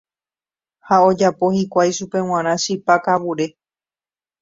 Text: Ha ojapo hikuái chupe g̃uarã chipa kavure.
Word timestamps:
Ha 0.85 0.95
ojapo 1.09 1.45
hikuái 1.57 1.91
chupe 1.97 2.19
g̃uarã 2.27 2.55
chipa 2.63 2.95
kavure. 3.05 3.45